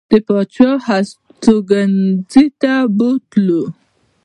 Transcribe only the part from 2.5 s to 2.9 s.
ته